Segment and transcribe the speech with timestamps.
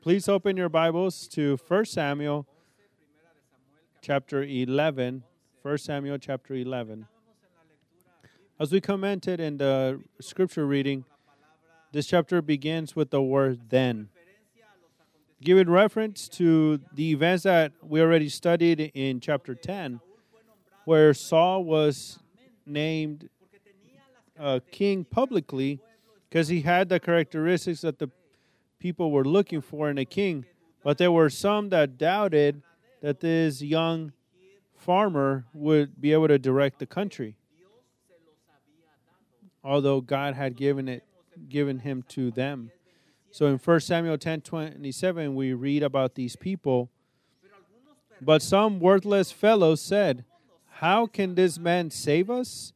[0.00, 2.46] Please open your Bibles to 1 Samuel
[4.02, 5.22] chapter 11.
[5.62, 7.06] 1 Samuel chapter 11.
[8.60, 11.04] As we commented in the scripture reading,
[11.92, 14.10] this chapter begins with the word then.
[15.42, 20.00] Giving reference to the events that we already studied in chapter 10,
[20.84, 22.18] where Saul was
[22.66, 23.28] named
[24.38, 25.80] uh, king publicly
[26.28, 28.10] because he had the characteristics that the
[28.84, 30.44] people were looking for in a king.
[30.82, 32.60] But there were some that doubted
[33.00, 34.12] that this young
[34.76, 37.34] farmer would be able to direct the country,
[39.64, 41.02] although God had given it
[41.48, 42.70] given him to them.
[43.30, 46.90] So in 1 Samuel 10 27, we read about these people.
[48.20, 50.26] But some worthless fellows said,
[50.68, 52.74] How can this man save us?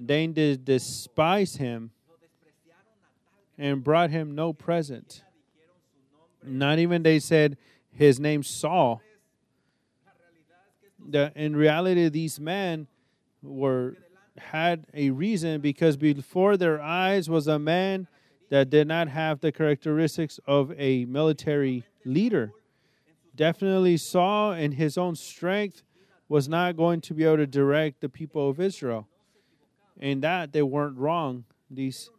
[0.00, 1.90] They did despise him
[3.58, 5.22] and brought him no present.
[6.44, 7.56] Not even they said
[7.92, 9.00] his name Saul.
[11.08, 12.86] The, in reality, these men
[13.42, 13.96] were
[14.38, 18.06] had a reason because before their eyes was a man
[18.50, 22.52] that did not have the characteristics of a military leader.
[23.34, 25.82] Definitely Saul, in his own strength,
[26.28, 29.06] was not going to be able to direct the people of Israel.
[29.98, 32.10] In that, they weren't wrong, these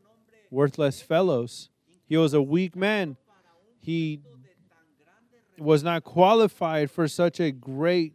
[0.50, 1.70] worthless fellows.
[2.06, 3.18] He was a weak man.
[3.80, 4.22] He
[5.58, 8.14] was not qualified for such a great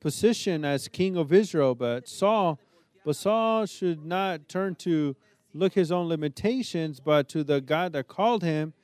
[0.00, 2.60] position as king of Israel, but Saul,
[3.04, 5.16] but Saul should not turn to
[5.54, 8.74] look his own limitations, but to the God that called him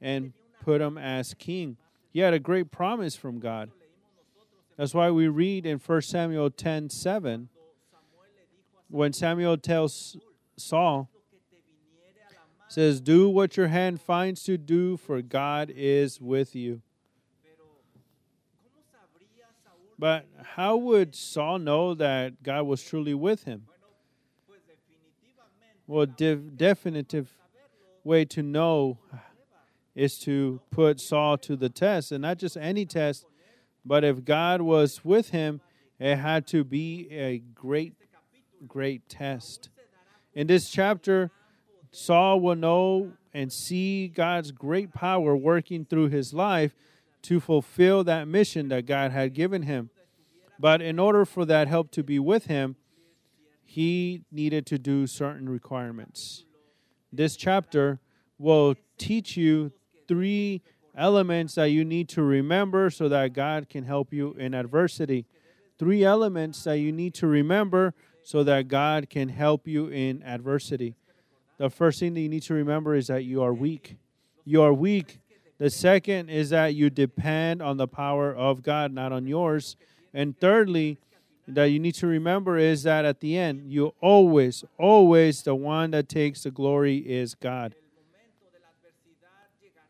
[0.00, 0.32] and
[0.62, 1.76] put him as king.
[2.10, 3.70] He had a great promise from God.
[4.76, 7.48] That's why we read in 1 Samuel 10 7,
[8.88, 10.16] when Samuel tells
[10.56, 11.08] Saul,
[12.68, 16.82] says, Do what your hand finds to do, for God is with you.
[19.98, 23.66] But how would Saul know that God was truly with him?
[25.86, 27.30] Well, de- definitive
[28.02, 28.98] way to know
[29.94, 33.24] is to put Saul to the test, and not just any test,
[33.84, 35.60] but if God was with him,
[36.00, 37.94] it had to be a great,
[38.66, 39.68] great test.
[40.34, 41.30] In this chapter,
[41.94, 46.74] Saul will know and see God's great power working through his life
[47.22, 49.90] to fulfill that mission that God had given him.
[50.58, 52.74] But in order for that help to be with him,
[53.62, 56.44] he needed to do certain requirements.
[57.12, 58.00] This chapter
[58.38, 59.70] will teach you
[60.08, 60.62] three
[60.96, 65.26] elements that you need to remember so that God can help you in adversity.
[65.78, 67.94] Three elements that you need to remember
[68.24, 70.96] so that God can help you in adversity.
[71.58, 73.96] The first thing that you need to remember is that you are weak.
[74.44, 75.20] You are weak.
[75.58, 79.76] The second is that you depend on the power of God, not on yours.
[80.12, 80.98] And thirdly,
[81.46, 85.90] that you need to remember is that at the end, you always, always, the one
[85.92, 87.74] that takes the glory is God.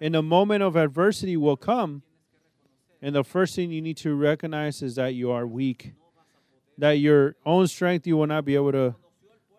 [0.01, 2.03] In the moment of adversity will come,
[3.01, 5.93] and the first thing you need to recognize is that you are weak,
[6.77, 8.97] that your own strength you will not be able to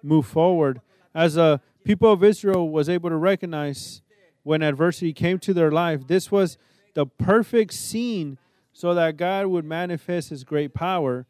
[0.04, 0.82] move forward.
[1.14, 4.02] As a people of Israel was able to recognize
[4.44, 6.08] when adversity came to their life.
[6.08, 6.58] This was
[6.96, 8.38] the perfect scene
[8.74, 11.26] so that God would manifest his great power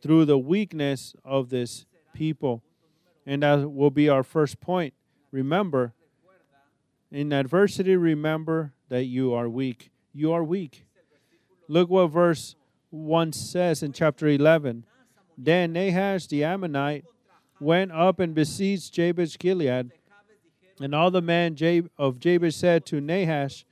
[0.00, 1.84] through the weakness of this
[2.14, 2.62] people.
[3.26, 4.94] And that will be our first point.
[5.30, 5.92] Remember,
[7.10, 9.90] in adversity, remember that you are weak.
[10.12, 10.86] You are weak.
[11.68, 12.54] Look what verse
[12.90, 14.84] 1 says in chapter 11.
[15.36, 17.04] Then Nahash the Ammonite
[17.60, 19.92] went up and besieged Jabesh Gilead.
[20.80, 21.56] And all the men
[21.96, 23.64] of Jabesh said to Nahash,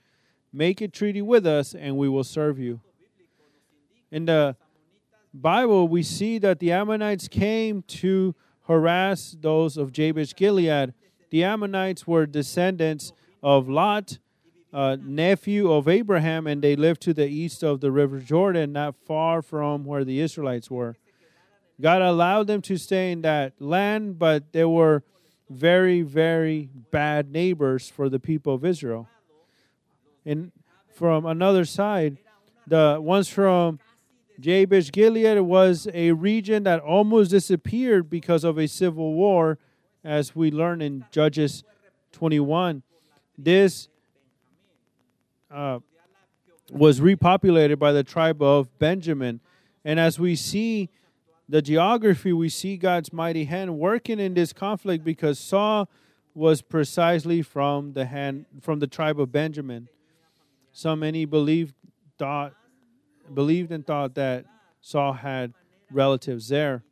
[0.53, 2.81] Make a treaty with us, and we will serve you.
[4.11, 4.57] In the
[5.33, 8.37] Bible, we see that the Ammonites came to
[8.69, 10.95] harass those of Jabesh Gilead.
[11.31, 13.13] The Ammonites were descendants
[13.43, 14.19] of Lot,
[14.73, 18.95] uh, nephew of Abraham, and they lived to the east of the river Jordan, not
[18.95, 20.97] far from where the Israelites were.
[21.81, 25.03] God allowed them to stay in that land, but they were
[25.51, 29.09] very, very bad neighbors for the people of Israel.
[30.25, 30.53] And
[30.95, 32.19] from another side,
[32.67, 33.81] the ones from
[34.41, 39.59] Jabesh Gilead was a region that almost disappeared because of a civil war,
[40.03, 41.65] as we learn in Judges
[42.13, 42.83] 21.
[43.37, 43.89] This
[45.51, 45.81] uh,
[46.71, 49.41] was repopulated by the tribe of Benjamin.
[49.85, 50.89] And as we see
[51.49, 55.89] the geography, we see God's mighty hand working in this conflict because Saul
[56.35, 59.89] was precisely from the hand from the tribe of Benjamin.
[60.73, 61.75] So many believed
[62.19, 62.55] thought
[63.33, 64.45] believed and thought that
[64.81, 65.53] Saul had
[65.91, 66.83] relatives there.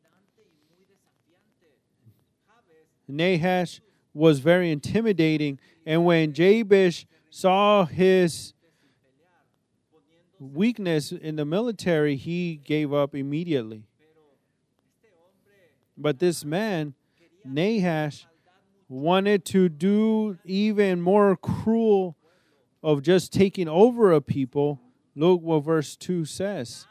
[3.08, 3.80] Nahash
[4.14, 8.54] was very intimidating, and when Jabesh saw his
[10.38, 13.84] weakness in the military, he gave up immediately.
[15.96, 16.94] But this man,
[17.44, 18.26] Nahash,
[18.88, 22.16] wanted to do even more cruel
[22.82, 24.80] of just taking over a people.
[25.14, 26.86] Look what verse 2 says.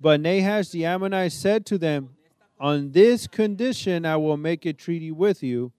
[0.00, 2.10] But Nahash the Ammonite said to them,
[2.58, 5.72] On this condition I will make a treaty with you,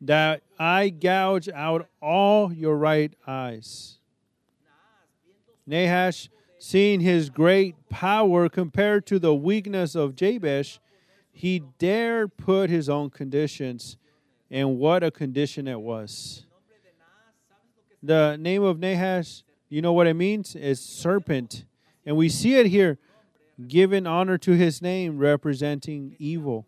[0.00, 3.98] that I gouge out all your right eyes.
[5.66, 6.28] Nahash,
[6.58, 10.78] seeing his great power compared to the weakness of Jabesh,
[11.32, 13.96] he dared put his own conditions.
[14.50, 16.46] And what a condition it was.
[18.02, 20.54] The name of Nahash, you know what it means?
[20.54, 21.64] Is serpent.
[22.04, 22.98] And we see it here,
[23.66, 26.66] giving honor to his name, representing evil.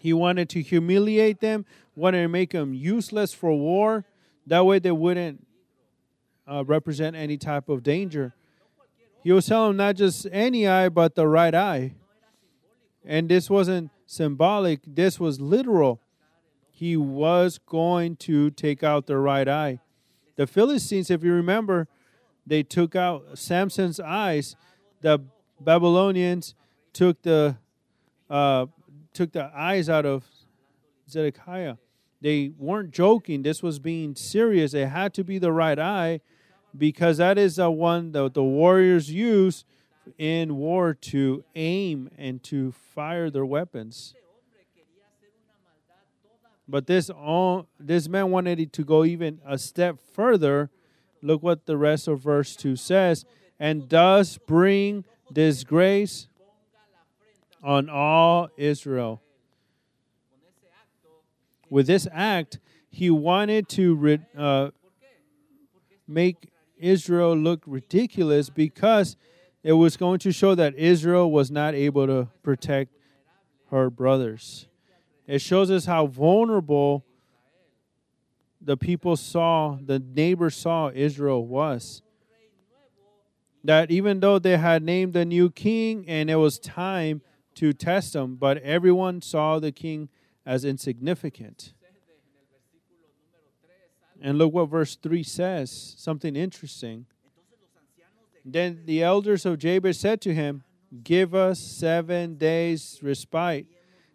[0.00, 1.64] He wanted to humiliate them,
[1.94, 4.04] wanted to make them useless for war.
[4.46, 5.46] That way they wouldn't
[6.46, 8.34] uh, represent any type of danger.
[9.26, 11.94] He was telling not just any eye, but the right eye.
[13.04, 16.00] And this wasn't symbolic, this was literal.
[16.70, 19.80] He was going to take out the right eye.
[20.36, 21.88] The Philistines, if you remember,
[22.46, 24.54] they took out Samson's eyes.
[25.00, 25.18] The
[25.60, 26.54] Babylonians
[26.92, 27.56] took the
[28.30, 28.66] uh,
[29.12, 30.22] took the eyes out of
[31.10, 31.78] Zedekiah.
[32.20, 33.42] They weren't joking.
[33.42, 34.72] This was being serious.
[34.72, 36.20] It had to be the right eye
[36.76, 39.64] because that is the one that the warriors use
[40.18, 44.14] in war to aim and to fire their weapons.
[46.68, 47.10] But this
[47.78, 50.70] this man wanted to go even a step further.
[51.22, 53.24] Look what the rest of verse 2 says.
[53.58, 56.28] And does bring disgrace
[57.62, 59.22] on all Israel.
[61.70, 62.58] With this act,
[62.90, 64.70] he wanted to uh,
[66.06, 69.16] make Israel look ridiculous because
[69.62, 72.92] it was going to show that Israel was not able to protect
[73.70, 74.68] her brothers.
[75.26, 77.04] It shows us how vulnerable
[78.60, 82.02] the people saw, the neighbors saw Israel was.
[83.64, 87.22] That even though they had named a new king and it was time
[87.56, 90.08] to test him, but everyone saw the king
[90.44, 91.72] as insignificant.
[94.20, 97.06] And look what verse 3 says something interesting.
[98.44, 100.62] Then the elders of Jabesh said to him,
[101.02, 103.66] Give us seven days' respite,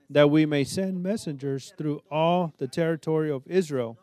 [0.09, 3.97] that we may send messengers through all the territory of Israel.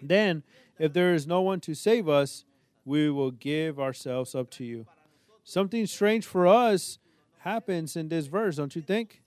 [0.00, 0.42] Then,
[0.78, 2.44] if there is no one to save us,
[2.84, 4.86] we will give ourselves up to you.
[5.44, 6.98] Something strange for us
[7.38, 9.22] happens in this verse, don't you think?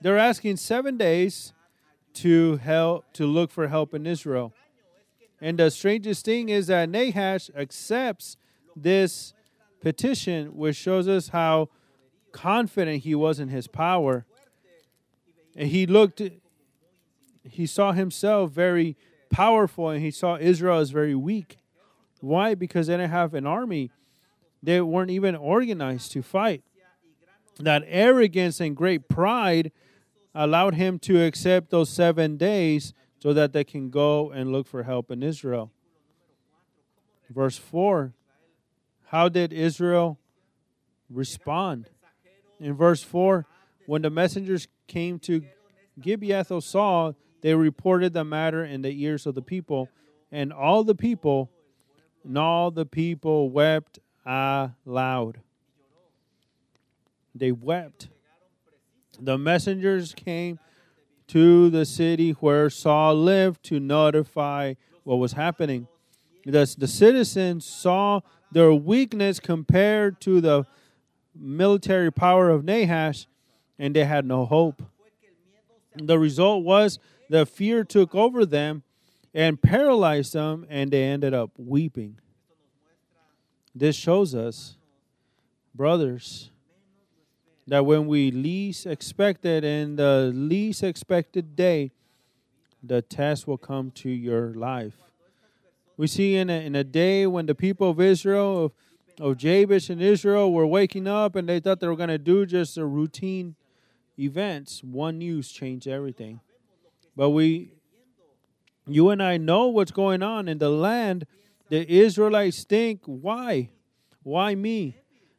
[0.00, 1.52] They're asking seven days
[2.14, 4.52] to help to look for help in Israel.
[5.42, 8.36] And the strangest thing is that Nahash accepts
[8.76, 9.34] this
[9.80, 11.68] petition, which shows us how
[12.30, 14.24] confident he was in his power.
[15.56, 16.22] And he looked,
[17.42, 18.96] he saw himself very
[19.30, 21.58] powerful, and he saw Israel as very weak.
[22.20, 22.54] Why?
[22.54, 23.90] Because they didn't have an army,
[24.62, 26.62] they weren't even organized to fight.
[27.58, 29.72] That arrogance and great pride
[30.36, 34.82] allowed him to accept those seven days so that they can go and look for
[34.82, 35.70] help in Israel.
[37.30, 38.12] Verse 4
[39.04, 40.18] How did Israel
[41.08, 41.88] respond?
[42.58, 43.46] In verse 4,
[43.86, 45.44] when the messengers came to
[46.00, 49.88] Gibeath Saul, they reported the matter in the ears of the people,
[50.32, 51.48] and all the people,
[52.24, 55.40] and all the people wept aloud.
[57.36, 58.08] They wept.
[59.20, 60.58] The messengers came
[61.32, 65.88] to the city where Saul lived to notify what was happening.
[66.44, 68.20] Thus, the citizens saw
[68.50, 70.66] their weakness compared to the
[71.34, 73.26] military power of Nahash,
[73.78, 74.82] and they had no hope.
[75.96, 76.98] The result was
[77.30, 78.82] the fear took over them
[79.32, 82.18] and paralyzed them, and they ended up weeping.
[83.74, 84.76] This shows us,
[85.74, 86.50] brothers,
[87.66, 91.92] that when we least expect it in the least expected day,
[92.82, 94.94] the test will come to your life.
[95.96, 98.72] We see in a, in a day when the people of Israel, of,
[99.20, 102.44] of Jabesh and Israel, were waking up and they thought they were going to do
[102.46, 103.54] just a routine
[104.18, 104.82] events.
[104.82, 106.40] One news changed everything.
[107.14, 107.72] But we,
[108.88, 111.26] you and I know what's going on in the land
[111.68, 113.70] The Israelites think, why?
[114.22, 114.96] Why me?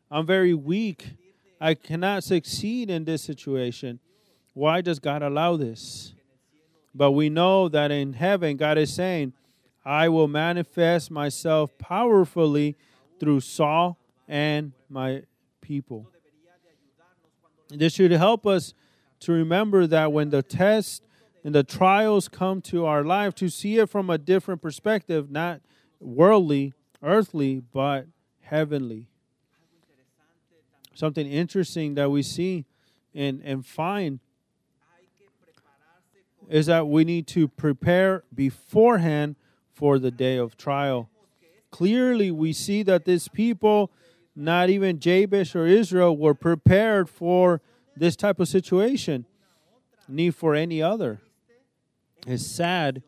[0.09, 1.13] I'm very weak.
[1.63, 4.01] I cannot succeed in this situation.
[4.53, 6.13] Why does God allow this?
[6.93, 9.31] But we know that in heaven, God is saying,
[9.85, 12.75] I will manifest myself powerfully
[13.17, 15.23] through Saul and my
[15.61, 16.09] people.
[17.69, 18.73] This should help us
[19.21, 20.99] to remember that when the tests
[21.45, 25.61] and the trials come to our life, to see it from a different perspective, not
[26.01, 28.07] worldly, earthly, but
[28.41, 29.07] heavenly.
[30.93, 32.65] Something interesting that we see
[33.15, 34.19] and, and find
[36.49, 39.35] is that we need to prepare beforehand
[39.71, 41.09] for the day of trial.
[41.71, 43.91] Clearly, we see that this people,
[44.35, 47.61] not even Jabesh or Israel, were prepared for
[47.95, 49.25] this type of situation,
[50.07, 51.21] need for any other.
[52.27, 53.01] It's sad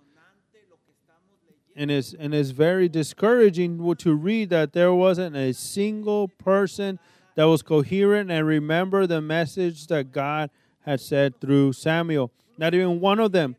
[1.75, 6.99] and it's, and it's very discouraging to read that there wasn't a single person
[7.35, 10.49] that was coherent and remember the message that God
[10.81, 12.31] had said through Samuel.
[12.57, 13.55] Not even one of them.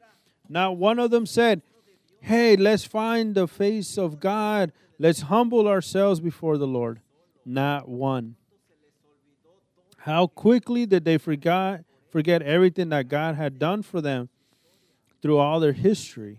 [0.48, 1.62] Not one of them said,
[2.20, 4.72] Hey, let's find the face of God.
[4.98, 7.00] Let's humble ourselves before the Lord.
[7.44, 8.36] Not one.
[9.98, 14.28] How quickly did they forget, forget everything that God had done for them
[15.20, 16.38] through all their history?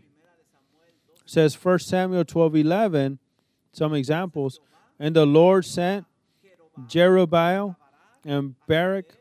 [1.17, 3.20] It says 1 Samuel 12 11,
[3.72, 4.60] some examples.
[5.00, 6.06] And the Lord sent
[6.86, 7.75] Jerubbaal
[8.25, 9.17] and Barak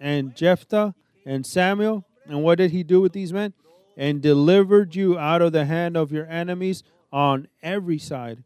[0.00, 0.94] and Jephthah
[1.26, 2.04] and Samuel.
[2.26, 3.52] And what did he do with these men?
[3.96, 6.82] And delivered you out of the hand of your enemies
[7.12, 8.42] on every side.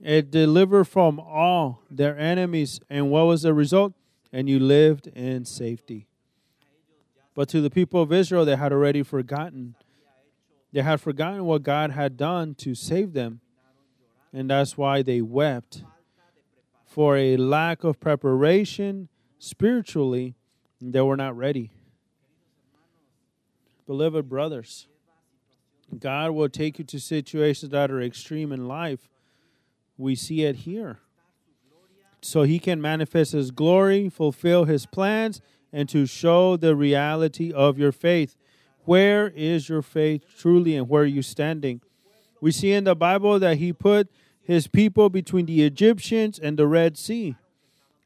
[0.00, 2.80] It delivered from all their enemies.
[2.88, 3.94] And what was the result?
[4.32, 6.06] And you lived in safety.
[7.34, 9.74] But to the people of Israel, they had already forgotten.
[10.72, 13.40] They had forgotten what God had done to save them.
[14.32, 15.82] And that's why they wept
[16.88, 20.34] for a lack of preparation spiritually,
[20.80, 21.70] they were not ready.
[23.86, 24.88] Beloved brothers,
[25.98, 29.10] God will take you to situations that are extreme in life.
[29.98, 30.98] We see it here.
[32.22, 35.42] So he can manifest his glory, fulfill his plans,
[35.72, 38.34] and to show the reality of your faith.
[38.84, 41.82] Where is your faith truly and where are you standing?
[42.40, 44.08] We see in the Bible that he put
[44.48, 47.36] his people between the Egyptians and the Red Sea,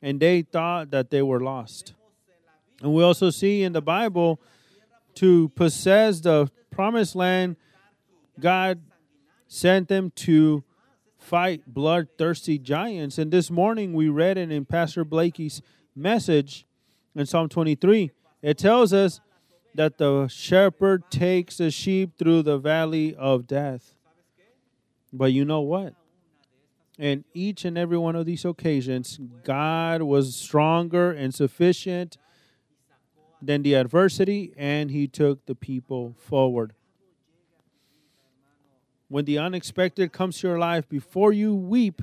[0.03, 1.95] and they thought that they were lost.
[2.83, 4.41] And we also see in the Bible
[5.15, 7.55] to possess the promised land,
[8.41, 8.81] God
[9.47, 10.65] sent them to
[11.17, 13.19] fight bloodthirsty giants.
[13.19, 15.63] And this morning we read it in Pastor Blakey's
[15.95, 16.67] message
[17.15, 18.11] in Psalm 23.
[18.43, 19.21] It tells us
[19.77, 23.95] that the shepherd takes the sheep through the valley of death.
[25.13, 25.95] But you know what?
[26.99, 32.19] In each and every one of these occasions, God was stronger and sufficient
[33.41, 36.75] than the adversity, and He took the people forward.
[39.09, 42.03] When the unexpected comes to your life, before you weep,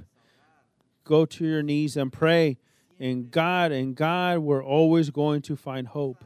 [1.03, 2.58] go to your knees and pray.
[3.00, 6.24] And God and God, we're always going to find hope.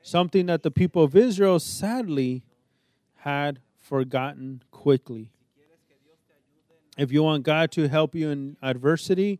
[0.00, 2.44] Something that the people of Israel sadly
[3.16, 5.32] had forgotten quickly.
[6.96, 9.38] If you want God to help you in adversity,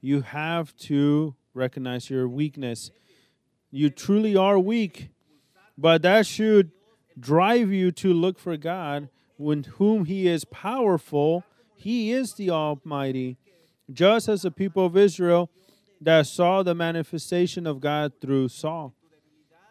[0.00, 2.90] you have to recognize your weakness.
[3.70, 5.08] You truly are weak,
[5.76, 6.70] but that should
[7.18, 11.44] drive you to look for God, when whom He is powerful.
[11.74, 13.38] He is the Almighty,
[13.90, 15.50] just as the people of Israel
[16.00, 18.94] that saw the manifestation of God through Saul.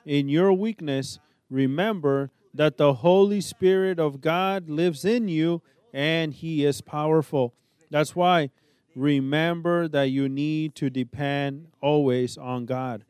[0.06, 5.62] In your weakness, remember that the Holy Spirit of God lives in you
[5.94, 7.54] and He is powerful.
[7.90, 8.50] That's why
[8.96, 13.06] remember that you need to depend always on God.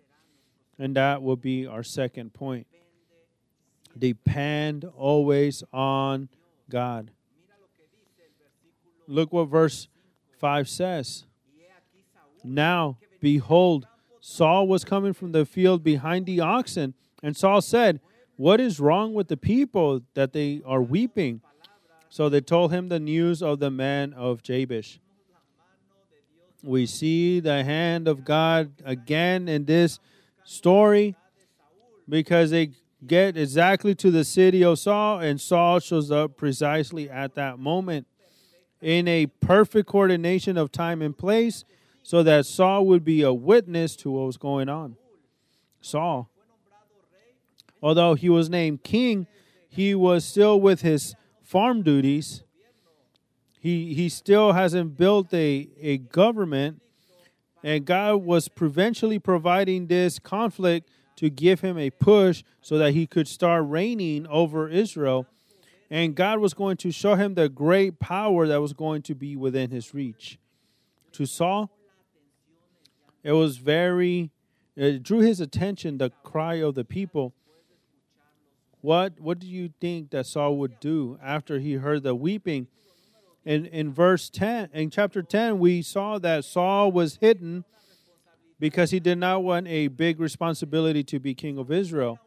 [0.78, 2.68] And that will be our second point.
[3.98, 6.30] Depend always on
[6.70, 7.12] God.
[9.08, 9.88] Look what verse
[10.40, 11.26] 5 says.
[12.44, 13.88] Now, behold,
[14.20, 16.94] Saul was coming from the field behind the oxen,
[17.24, 18.02] and Saul said,
[18.36, 21.42] What is wrong with the people that they are weeping?
[22.10, 25.00] So they told him the news of the man of Jabesh.
[26.64, 30.00] We see the hand of God again in this
[30.44, 31.16] story
[32.10, 32.72] because they
[33.06, 38.08] get exactly to the city of Saul, and Saul shows up precisely at that moment
[38.82, 41.64] in a perfect coordination of time and place
[42.04, 44.96] so that Saul would be a witness to what was going on.
[45.82, 46.30] Saul,
[47.82, 49.28] although he was named king,
[49.70, 51.16] he was still with his
[51.48, 52.44] farm duties.
[53.60, 56.82] He he still hasn't built a, a government,
[57.64, 63.08] and God was provincially providing this conflict to give him a push so that he
[63.08, 65.26] could start reigning over Israel.
[65.90, 69.36] And God was going to show him the great power that was going to be
[69.38, 70.38] within his reach.
[71.14, 71.72] To Saul,
[73.24, 74.32] it was very,
[74.76, 77.34] it drew his attention the cry of the people.
[78.82, 82.68] What what do you think that Saul would do after he heard the weeping?
[83.44, 87.64] In in verse 10, in chapter 10, we saw that Saul was hidden
[88.60, 92.20] because he did not want a big responsibility to be king of Israel.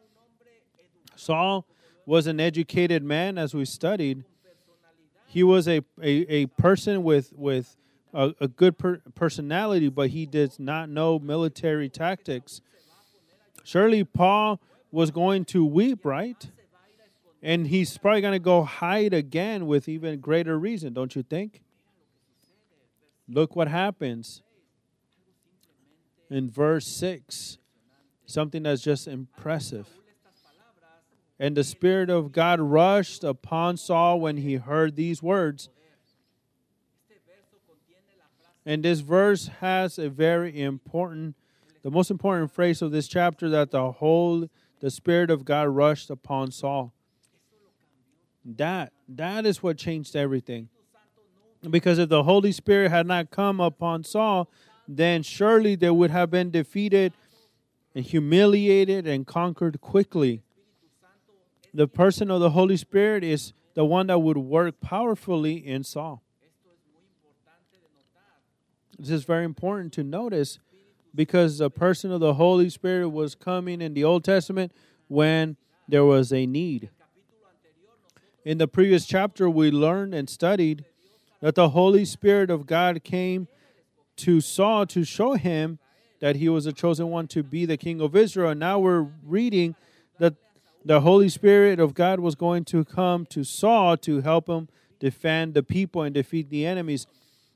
[1.15, 1.65] Saul
[2.05, 4.23] was an educated man, as we studied.
[5.27, 7.77] He was a, a, a person with, with
[8.13, 12.61] a, a good per personality, but he did not know military tactics.
[13.63, 14.59] Surely Paul
[14.91, 16.49] was going to weep, right?
[17.41, 21.61] And he's probably going to go hide again with even greater reason, don't you think?
[23.27, 24.43] Look what happens
[26.29, 27.57] in verse 6.
[28.25, 29.87] Something that's just impressive.
[31.39, 35.69] And the Spirit of God rushed upon Saul when he heard these words.
[38.65, 41.35] And this verse has a very important,
[41.81, 44.49] the most important phrase of this chapter that the whole,
[44.81, 46.93] the Spirit of God rushed upon Saul.
[48.43, 50.69] That, that is what changed everything.
[51.69, 54.49] Because if the Holy Spirit had not come upon Saul,
[54.87, 57.13] then surely they would have been defeated
[57.93, 60.41] and humiliated and conquered quickly.
[61.73, 66.23] The person of the Holy Spirit is the one that would work powerfully in Saul.
[68.97, 70.59] This is very important to notice
[71.13, 74.71] because the person of the Holy Spirit was coming in the Old Testament
[75.07, 76.89] when there was a need.
[78.43, 80.85] In the previous chapter, we learned and studied
[81.41, 83.47] that the Holy Spirit of God came
[84.17, 85.79] to Saul to show him
[86.19, 88.51] that he was a chosen one to be the king of Israel.
[88.51, 89.75] And now we're reading
[90.19, 90.35] that
[90.85, 94.69] the Holy Spirit of God was going to come to Saul to help him
[94.99, 97.07] defend the people and defeat the enemies.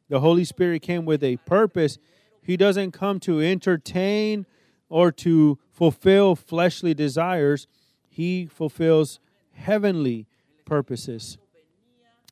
[0.09, 1.97] The Holy Spirit came with a purpose.
[2.45, 4.45] He doesn't come to entertain
[4.89, 7.67] or to fulfill fleshly desires,
[8.07, 9.19] He fulfills
[9.53, 10.27] heavenly
[10.65, 11.37] purposes.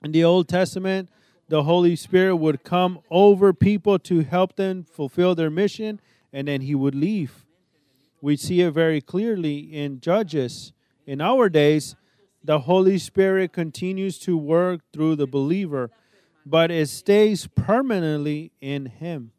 [0.03, 1.09] In the Old Testament,
[1.49, 5.99] the Holy Spirit would come over people to help them fulfill their mission,
[6.31, 7.45] and then He would leave.
[8.21, 10.73] We see it very clearly in Judges
[11.05, 11.95] in our days,
[12.43, 15.91] the Holy Spirit continues to work through the believer,
[16.45, 19.32] but it stays permanently in him.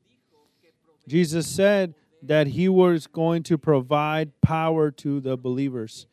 [1.07, 6.07] Jesus said that he was going to provide power to the believers.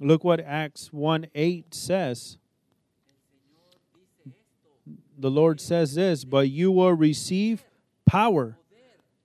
[0.00, 2.38] Look what Acts 1 8 says.
[5.18, 7.64] The Lord says this, but you will receive
[8.04, 8.58] power.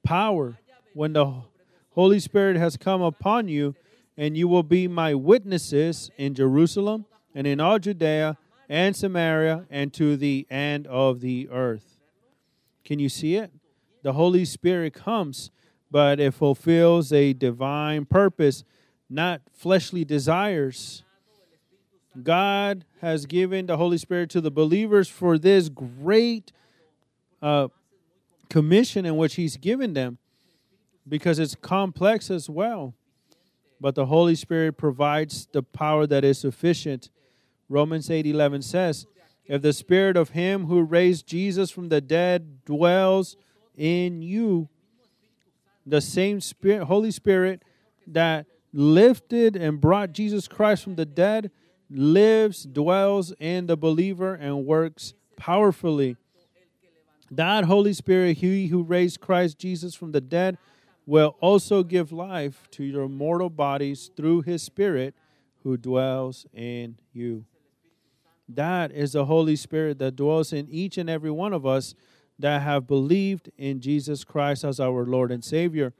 [0.04, 0.58] Power.
[0.93, 1.43] When the
[1.91, 3.76] Holy Spirit has come upon you,
[4.17, 8.38] and you will be my witnesses in Jerusalem and in all Judea
[8.69, 11.97] and Samaria and to the end of the earth.
[12.84, 13.52] Can you see it?
[14.03, 15.51] The Holy Spirit comes,
[15.89, 18.63] but it fulfills a divine purpose,
[19.09, 21.03] not fleshly desires.
[22.21, 26.51] God has given the Holy Spirit to the believers for this great
[27.41, 27.69] uh,
[28.49, 30.17] commission in which He's given them
[31.07, 32.93] because it's complex as well
[33.81, 37.09] but the Holy Spirit provides the power that is sufficient.
[37.67, 39.07] Romans 8:11 says,
[39.47, 43.35] "If the spirit of him who raised Jesus from the dead dwells
[43.75, 44.69] in you,
[45.86, 47.63] the same spirit Holy Spirit
[48.07, 51.51] that lifted and brought Jesus Christ from the dead
[51.89, 56.15] lives, dwells in the believer and works powerfully."
[57.29, 60.57] That Holy Spirit, he who raised Christ Jesus from the dead,
[61.05, 65.15] will also give life to your mortal bodies through his Spirit
[65.63, 67.45] who dwells in you.
[68.47, 71.95] That is the Holy Spirit that dwells in each and every one of us
[72.41, 75.93] that have believed in Jesus Christ as our Lord and Savior.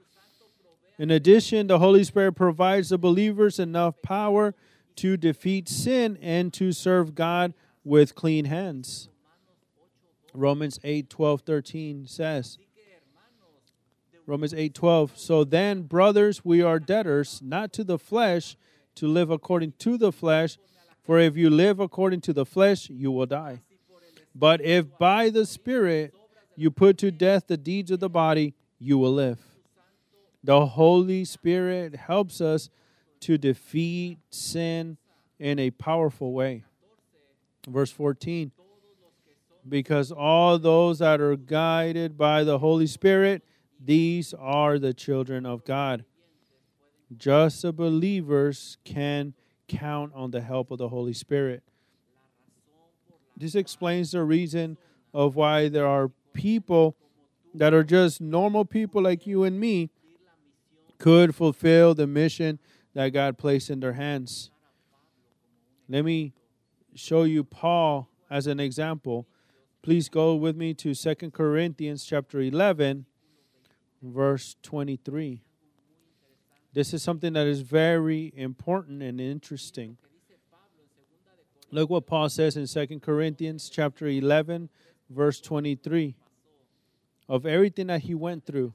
[0.98, 4.54] In addition, the Holy Spirit provides the believers enough power
[4.98, 9.10] to defeat sin and to serve God with clean hands.
[10.34, 12.58] Romans 8 12 13 says,
[14.28, 18.56] Romans 8:12 So then brothers we are debtors not to the flesh
[18.96, 20.58] to live according to the flesh
[21.02, 23.62] for if you live according to the flesh you will die
[24.34, 26.14] but if by the spirit
[26.56, 29.40] you put to death the deeds of the body you will live
[30.44, 32.70] the holy spirit helps us
[33.20, 34.98] to defeat sin
[35.40, 36.64] in a powerful way
[37.68, 38.52] Verse 14
[39.68, 43.44] Because all those that are guided by the Holy Spirit,
[43.84, 46.06] these are the children of God.
[47.16, 49.34] Just the believers can
[49.68, 51.64] count on the help of the Holy Spirit.
[53.36, 54.78] This explains the reason
[55.14, 56.96] of why there are people
[57.54, 59.90] that are just normal people like you and me
[60.98, 62.60] could fulfill the mission
[62.94, 64.52] that God placed in their hands.
[65.90, 66.34] Let me
[66.96, 69.28] show you Paul as an example.
[69.82, 73.06] Please go with me to Second Corinthians chapter 11
[74.02, 75.42] verse 23.
[76.74, 79.98] This is something that is very important and interesting.
[81.72, 84.70] Look what Paul says in Second Corinthians chapter 11
[85.10, 86.16] verse 23
[87.28, 88.74] of everything that he went through.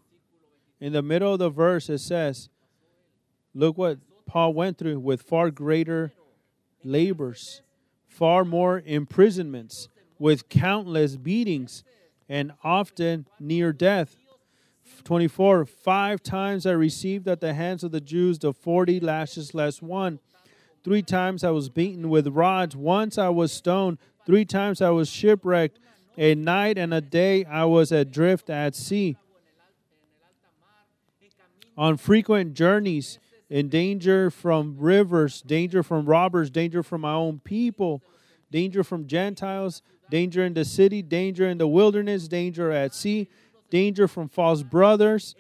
[0.81, 2.49] In the middle of the verse it says,
[3.55, 6.13] look what Paul went through with far greater
[6.83, 7.63] labors,
[8.07, 11.85] far more imprisonments, with countless beatings,
[12.29, 14.17] and often near death.
[15.05, 19.83] 24 Five times I received at the hands of the Jews the 40 lashes less
[19.83, 20.19] one.
[20.85, 22.77] Three times I was beaten with rods.
[22.77, 23.99] Once I was stoned.
[24.25, 25.79] Three times I was shipwrecked.
[26.19, 29.17] A night and a day I was adrift at sea.
[31.77, 33.19] On frequent journeys,
[33.51, 38.03] in danger from rivers, danger from robbers, danger from my own people,
[38.51, 43.29] danger from Gentiles, danger in the city, danger in the wilderness, danger at sea,
[43.69, 45.35] danger from false brothers,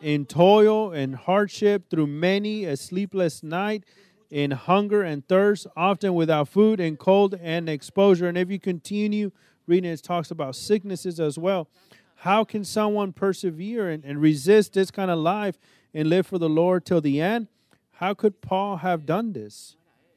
[0.00, 3.84] in toil and hardship, through many a sleepless night,
[4.30, 8.28] in hunger and thirst, often without food, and cold and exposure.
[8.28, 9.32] And if you continue
[9.70, 11.68] reading, it talks about sicknesses as well.
[12.16, 15.58] How can someone persevere and, and resist this kind of life
[15.94, 17.46] and live for the Lord till the end?
[17.92, 19.76] How could Paul have done this?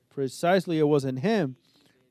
[0.09, 1.55] Precisely, it wasn't him,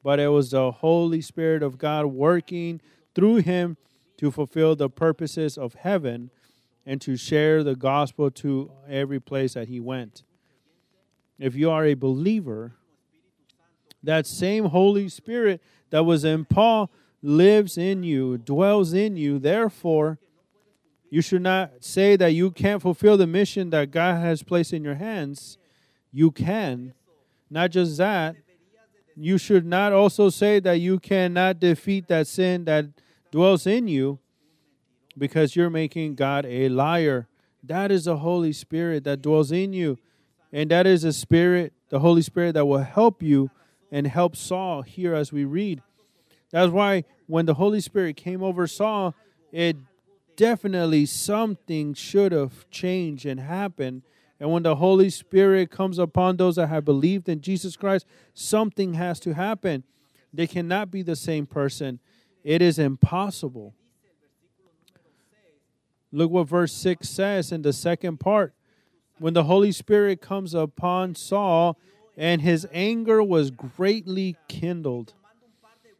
[0.02, 2.80] but it was the Holy Spirit of God working
[3.14, 3.76] through him
[4.16, 6.30] to fulfill the purposes of heaven
[6.86, 10.22] and to share the gospel to every place that he went.
[11.38, 12.72] If you are a believer,
[14.02, 16.90] that same Holy Spirit that was in Paul
[17.22, 19.38] lives in you, dwells in you.
[19.38, 20.18] Therefore,
[21.10, 24.82] you should not say that you can't fulfill the mission that God has placed in
[24.82, 25.58] your hands.
[26.10, 26.94] You can.
[27.50, 28.36] Not just that,
[29.14, 32.86] you should not also say that you cannot defeat that sin that
[33.30, 34.18] dwells in you
[35.18, 37.28] because you're making God a liar.
[37.62, 39.98] That is the Holy Spirit that dwells in you.
[40.52, 43.50] And that is a spirit, the Holy Spirit that will help you
[43.90, 45.82] and help Saul here as we read.
[46.50, 49.14] That's why when the Holy Spirit came over Saul,
[49.50, 49.76] it
[50.36, 54.02] definitely something should have changed and happened.
[54.40, 58.94] And when the Holy Spirit comes upon those that have believed in Jesus Christ, something
[58.94, 59.84] has to happen.
[60.32, 62.00] They cannot be the same person.
[62.42, 63.74] It is impossible.
[66.10, 68.54] Look what verse 6 says in the second part.
[69.18, 71.78] When the Holy Spirit comes upon Saul,
[72.16, 75.14] and his anger was greatly kindled.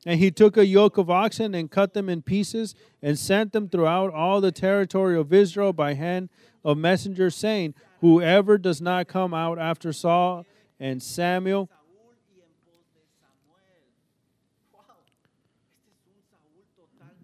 [0.04, 3.68] And he took a yoke of oxen and cut them in pieces and sent them
[3.68, 6.28] throughout all the territory of Israel by hand
[6.64, 10.44] of messengers, saying, Whoever does not come out after Saul
[10.80, 11.70] and Samuel,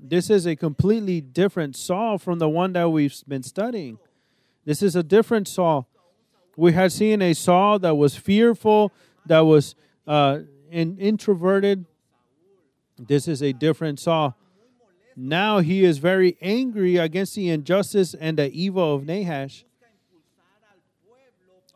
[0.01, 3.99] this is a completely different Saul from the one that we've been studying.
[4.65, 5.89] This is a different Saul.
[6.57, 8.93] We had seen a Saul that was fearful,
[9.27, 9.75] that was
[10.07, 11.87] uh, in, introverted.
[12.99, 14.37] This is a different Saul.
[15.17, 19.65] Now he is very angry against the injustice and the evil of Nahash.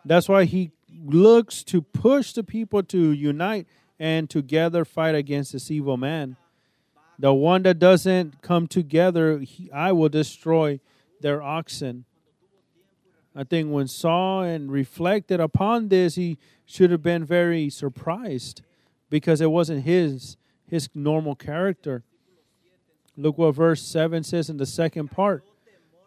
[0.05, 0.73] That's why he
[1.05, 3.67] looks to push the people to unite
[3.99, 6.37] and together fight against this evil man.
[7.19, 10.81] The one that doesn't come together, he, I will destroy
[11.21, 12.05] their oxen.
[13.35, 18.63] I think when Saul and reflected upon this, he should have been very surprised
[19.09, 20.37] because it wasn't his
[20.73, 22.03] his normal character.
[23.15, 25.45] Look what verse 7 says in the second part.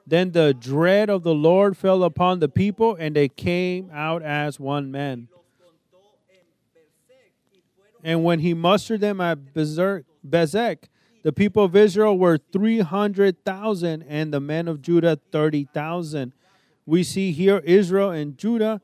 [0.07, 4.59] Then the dread of the Lord fell upon the people, and they came out as
[4.59, 5.27] one man.
[8.03, 10.85] And when he mustered them at Bezek,
[11.21, 16.33] the people of Israel were 300,000 and the men of Judah 30,000.
[16.87, 18.81] We see here Israel and Judah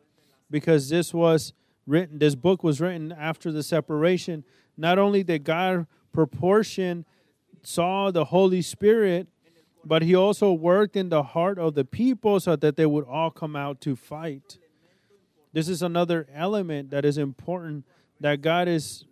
[0.51, 1.53] because this was
[1.87, 4.43] written this book was written after the separation.
[4.81, 7.05] Not only did God proportion
[7.61, 9.27] Saul the Holy Spirit,
[9.85, 13.29] but he also worked in the heart of the people so that they would all
[13.29, 14.57] come out to fight.
[15.53, 17.85] This is another element that is important
[18.21, 19.05] that God is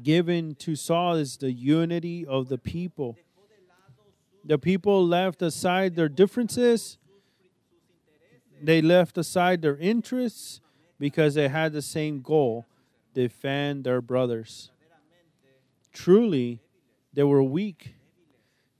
[0.00, 3.16] given to Saul is the unity of the people.
[4.44, 6.98] The people left aside their differences,
[8.62, 10.60] they left aside their interests
[11.00, 12.64] because they had the same goal
[13.14, 14.70] defend their brothers.
[15.92, 16.60] Truly,
[17.12, 17.94] they were weak.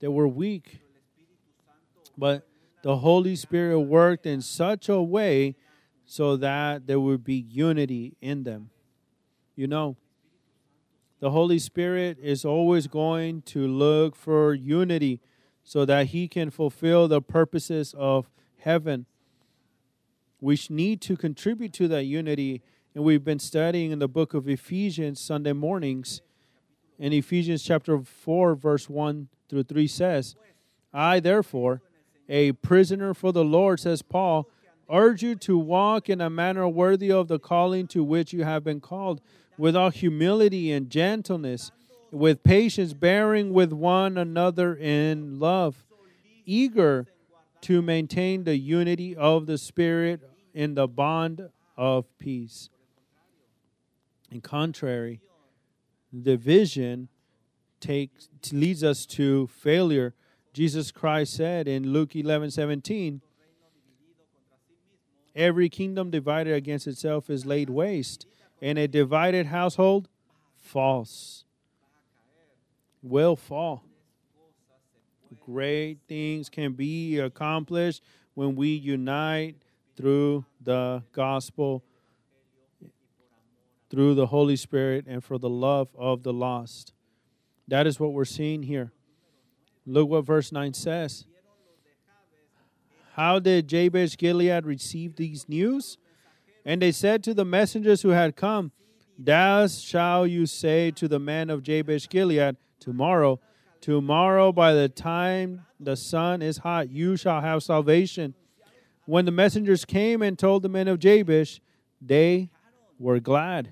[0.00, 0.80] They were weak.
[2.18, 2.46] But
[2.82, 5.56] the Holy Spirit worked in such a way
[6.04, 8.70] so that there would be unity in them.
[9.56, 9.96] You know,
[11.20, 15.20] the Holy Spirit is always going to look for unity
[15.62, 19.06] so that He can fulfill the purposes of heaven.
[20.40, 22.60] which need to contribute to that unity,
[22.94, 26.22] and we've been studying in the book of Ephesians Sunday mornings.
[26.98, 30.36] And Ephesians chapter 4, verse 1 through 3 says,
[30.92, 31.82] I, therefore,
[32.28, 34.48] a prisoner for the Lord, says Paul,
[34.88, 38.62] urge you to walk in a manner worthy of the calling to which you have
[38.62, 39.20] been called
[39.58, 41.72] with all humility and gentleness,
[42.12, 45.84] with patience, bearing with one another in love,
[46.46, 47.06] eager
[47.62, 50.20] to maintain the unity of the Spirit
[50.52, 52.68] in the bond of peace.
[54.34, 55.20] In contrary,
[56.12, 57.08] division
[57.78, 60.12] takes leads us to failure.
[60.52, 63.20] Jesus Christ said in Luke 11 17,
[65.36, 68.26] Every kingdom divided against itself is laid waste,
[68.60, 70.08] and a divided household
[70.56, 71.44] falls,
[73.04, 73.84] will fall.
[75.46, 78.02] Great things can be accomplished
[78.34, 79.54] when we unite
[79.96, 81.84] through the gospel,
[83.90, 86.92] through the Holy Spirit, and for the love of the lost.
[87.68, 88.92] That is what we're seeing here.
[89.86, 91.26] Look what verse 9 says.
[93.12, 95.98] How did Jabesh Gilead receive these news?
[96.64, 98.72] And they said to the messengers who had come,
[99.18, 103.40] Thus shall you say to the men of Jabesh Gilead, Tomorrow,
[103.80, 108.34] tomorrow by the time the sun is hot, you shall have salvation.
[109.06, 111.60] When the messengers came and told the men of Jabesh,
[112.00, 112.50] they
[112.98, 113.70] were glad.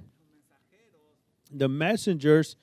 [1.50, 2.56] The messengers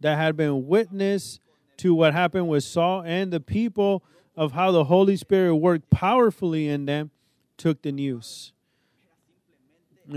[0.00, 1.40] that had been witness
[1.78, 4.02] to what happened with Saul and the people
[4.36, 7.10] of how the Holy Spirit worked powerfully in them
[7.56, 8.52] took the news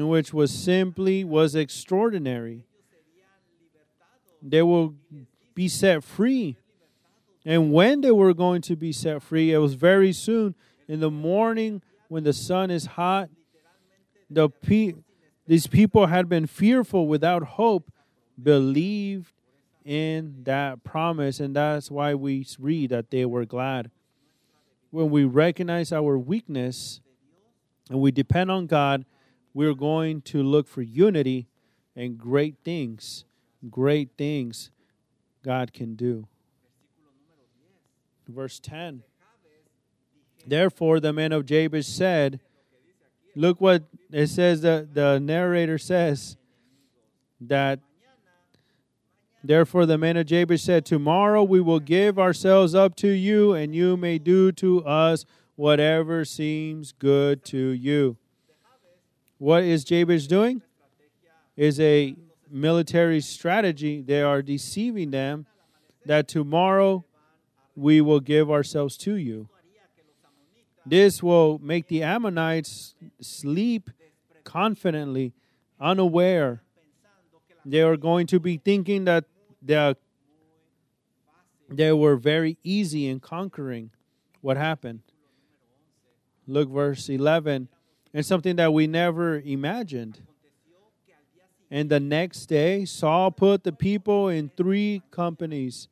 [0.01, 2.65] which was simply was extraordinary.
[4.41, 4.95] They will
[5.53, 6.57] be set free.
[7.45, 10.55] And when they were going to be set free, it was very soon
[10.87, 13.29] in the morning when the sun is hot.
[14.29, 14.93] The pe-
[15.45, 17.91] these people had been fearful without hope,
[18.41, 19.33] believed
[19.83, 23.91] in that promise, and that's why we read that they were glad.
[24.91, 27.01] When we recognize our weakness
[27.89, 29.05] and we depend on God,
[29.53, 31.47] we're going to look for unity
[31.95, 33.25] and great things,
[33.69, 34.71] great things
[35.43, 36.27] God can do.
[38.27, 39.03] Verse 10
[40.45, 42.39] Therefore, the men of Jabesh said,
[43.35, 46.37] Look what it says, the, the narrator says
[47.41, 47.79] that
[49.45, 53.75] Therefore, the men of Jabesh said, Tomorrow we will give ourselves up to you, and
[53.75, 58.15] you may do to us whatever seems good to you.
[59.39, 60.61] What is Jabesh doing?
[61.57, 62.15] Is a
[62.49, 64.01] military strategy.
[64.01, 65.45] They are deceiving them
[66.05, 67.03] that tomorrow
[67.75, 69.49] we will give ourselves to you.
[70.85, 73.89] This will make the Ammonites sleep
[74.43, 75.33] confidently,
[75.79, 76.61] unaware.
[77.65, 79.25] They are going to be thinking that
[81.69, 83.91] they, were very easy in conquering.
[84.41, 85.01] What happened?
[86.45, 87.69] Look, verse 11
[88.13, 90.21] and something that we never imagined.
[91.71, 95.87] And the next day, Saul put the people in three companies.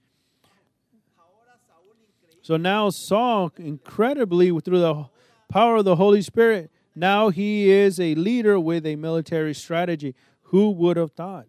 [2.41, 5.05] So now, Saul, incredibly, through the
[5.49, 10.15] power of the Holy Spirit, now he is a leader with a military strategy.
[10.43, 11.45] Who would have thought?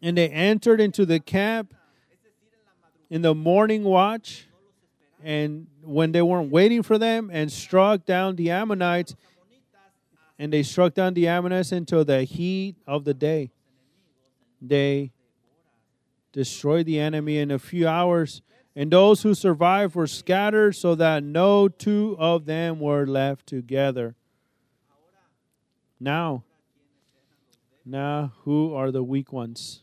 [0.00, 1.74] And they entered into the camp
[3.08, 4.46] in the morning watch
[5.22, 9.14] and when they weren't waiting for them and struck down the Ammonites,
[10.38, 13.50] and they struck down the Ammonites until the heat of the day.
[14.60, 15.12] They
[16.32, 18.42] destroyed the enemy in a few hours,
[18.74, 24.14] and those who survived were scattered so that no two of them were left together.
[26.00, 26.44] Now,
[27.84, 29.82] now who are the weak ones?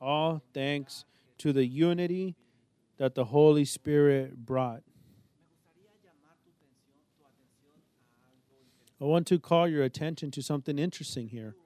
[0.00, 1.04] All thanks
[1.38, 2.36] to the unity
[2.98, 4.82] that the Holy Spirit brought.
[9.00, 11.56] I want to call your attention to something interesting here.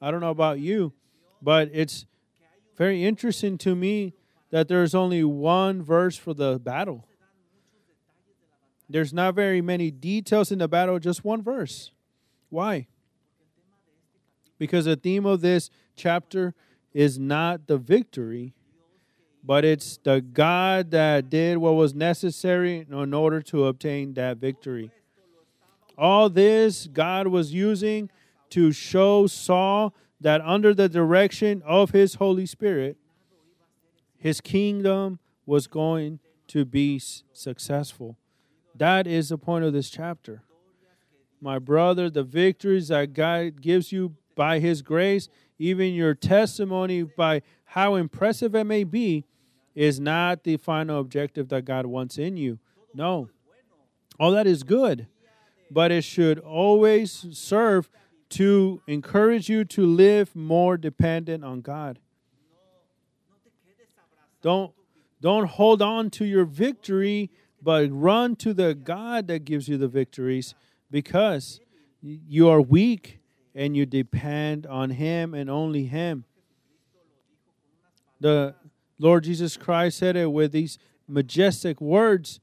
[0.00, 0.92] I don't know about you,
[1.42, 2.06] But it's
[2.76, 4.14] very interesting to me
[4.50, 7.06] that there's only one verse for the battle.
[8.88, 11.90] There's not very many details in the battle, just one verse.
[12.48, 12.86] Why?
[14.58, 16.54] Because the theme of this chapter
[16.94, 18.54] is not the victory,
[19.44, 24.90] but it's the God that did what was necessary in order to obtain that victory.
[25.96, 28.10] All this God was using
[28.50, 32.96] to show Saul that under the direction of his Holy Spirit,
[34.18, 37.00] his kingdom was going to be
[37.32, 38.16] successful.
[38.74, 40.42] That is the point of this chapter.
[41.40, 45.28] My brother, the victories that God gives you by his grace,
[45.58, 49.24] even your testimony by how impressive it may be,
[49.74, 52.58] is not the final objective that God wants in you.
[52.94, 53.28] No.
[54.18, 55.06] All that is good,
[55.70, 57.88] but it should always serve
[58.30, 62.00] to encourage you to live more dependent on God.
[64.42, 64.72] Don't
[65.20, 69.88] don't hold on to your victory, but run to the God that gives you the
[69.88, 70.54] victories
[70.90, 71.60] because
[72.00, 73.18] you are weak
[73.54, 76.24] and you depend on him and only him.
[78.20, 78.54] The
[78.98, 82.40] Lord Jesus Christ said it with these majestic words,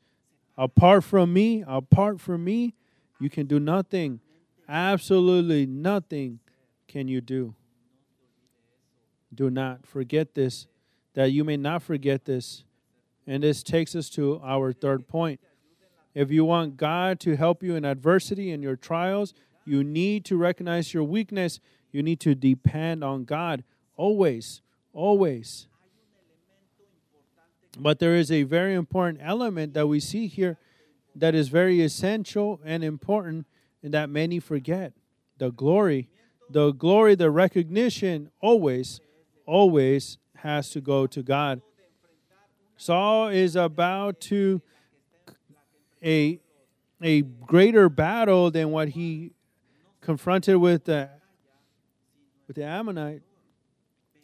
[0.58, 2.74] apart from me, apart from me,
[3.20, 4.20] you can do nothing.
[4.68, 6.40] Absolutely nothing
[6.88, 7.56] can you do.
[9.34, 10.68] Do not forget this,
[11.16, 12.64] that you may not forget this.
[13.26, 15.40] And this takes us to our third point.
[16.14, 19.34] If you want God to help you in adversity and your trials,
[19.66, 21.60] you need to recognize your weakness.
[21.92, 23.64] You need to depend on God
[23.98, 24.62] always,
[24.94, 25.68] always.
[27.78, 30.58] But there is a very important element that we see here
[31.16, 33.48] that is very essential and important
[33.84, 34.94] and that many forget
[35.38, 36.10] the glory.
[36.50, 39.00] The glory, the recognition always,
[39.46, 41.62] always has to go to God.
[42.78, 44.62] Saul is about to
[46.04, 46.40] a
[47.02, 49.32] a greater battle than what he
[50.02, 51.10] confronted with the
[52.48, 53.24] with the Ammonite.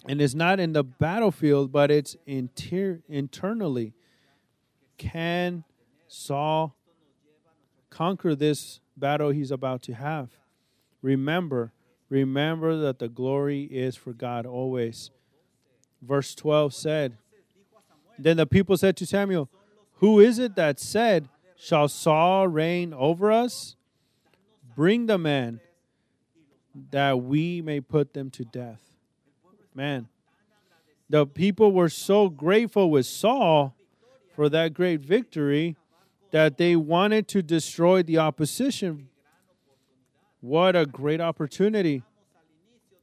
[0.08, 3.94] And it's not in the battlefield, but it's inter- internally.
[4.98, 5.64] Can
[6.08, 6.76] Saul
[7.90, 10.30] conquer this battle he's about to have.
[11.02, 11.72] Remember,
[12.10, 15.12] remember that the glory is for God always.
[16.02, 17.18] Verse 12 said,
[18.18, 19.50] Then the people said to Samuel,
[19.96, 23.76] Who is it that said, Shall Saul reign over us?
[24.76, 25.60] Bring the man
[26.90, 28.82] that we may put them to death.
[29.76, 30.08] Man,
[31.10, 33.76] the people were so grateful with Saul
[34.36, 35.76] for that great victory
[36.32, 39.10] that they wanted to destroy the opposition.
[40.40, 42.04] What a great opportunity.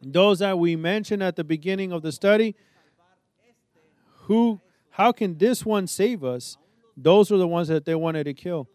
[0.03, 2.57] Those that we mentioned at the beginning of the study,
[4.29, 4.61] who
[4.91, 6.59] how can this one save us?
[6.97, 8.69] Those are the ones that they wanted to kill.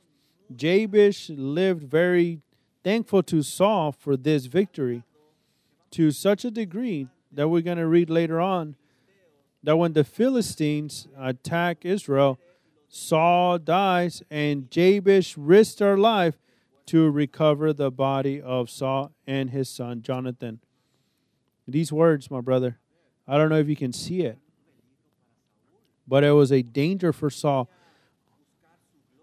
[0.54, 2.42] Jabesh lived very
[2.84, 5.04] thankful to Saul for this victory
[5.92, 8.76] to such a degree that we're going to read later on
[9.62, 12.40] that when the Philistines attack Israel,
[12.90, 16.36] Saul dies, and Jabesh risked her life
[16.88, 20.60] to recover the body of Saul and his son Jonathan.
[21.68, 22.80] These words, my brother,
[23.28, 24.38] I don't know if you can see it,
[26.08, 27.70] but it was a danger for Saul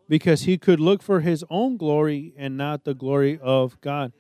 [0.09, 4.13] because he could look for his own glory and not the glory of God.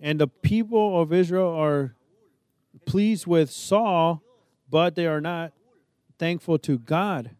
[0.00, 1.94] And the people of Israel are
[2.84, 4.22] pleased with Saul,
[4.68, 5.52] but they are not
[6.18, 7.30] thankful to God.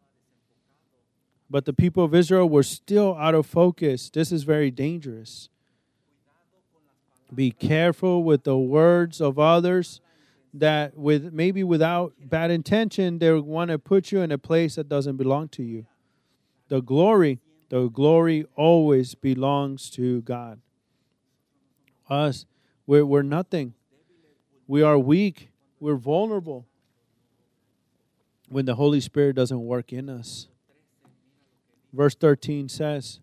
[1.51, 4.09] But the people of Israel were still out of focus.
[4.09, 5.51] This is very dangerous.
[7.35, 10.01] Be careful with the words of others
[10.55, 14.89] that with maybe without bad intention they want to put you in a place that
[14.89, 15.85] doesn't belong to you.
[16.69, 20.61] The glory, the glory always belongs to God.
[22.09, 22.47] Us,
[22.87, 23.75] we're, we're nothing.
[24.67, 25.51] We are weak.
[25.81, 26.67] We're vulnerable
[28.49, 30.47] when the Holy Spirit doesn't work in us.
[31.93, 33.21] Verse 13 says,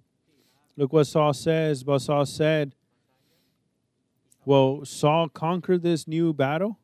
[0.75, 1.83] Look what Saul says.
[1.83, 2.75] But Saul said,
[4.45, 6.79] Well, Saul conquered this new battle?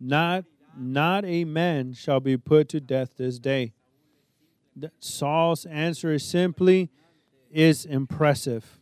[0.00, 0.44] Not,
[0.76, 3.72] not a man shall be put to death this day.
[4.98, 6.90] Saul's answer is simply
[7.50, 8.78] is impressive.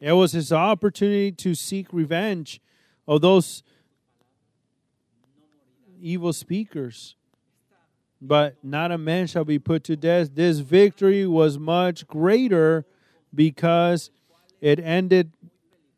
[0.00, 2.60] It was his opportunity to seek revenge
[3.06, 3.62] of those
[6.00, 7.16] evil speakers
[8.26, 10.34] but not a man shall be put to death.
[10.34, 12.86] This victory was much greater
[13.34, 14.10] because
[14.60, 15.32] it ended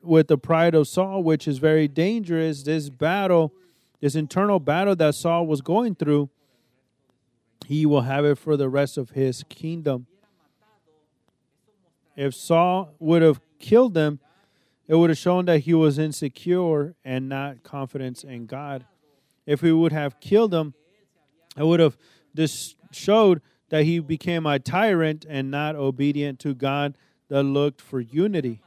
[0.03, 2.65] with the pride of Saul, which is very dangerous.
[2.65, 3.53] This battle,
[4.01, 6.31] this internal battle that Saul was going through,
[7.67, 10.07] he will have it for the rest of his kingdom.
[12.15, 14.21] If Saul would have killed them,
[14.89, 18.85] it would have shown that he was insecure and not confident in God.
[19.45, 20.75] If he would have killed him,
[21.57, 21.97] it would have
[22.35, 23.41] this showed
[23.71, 26.97] that he became a tyrant and not obedient to God
[27.29, 28.63] that looked for unity.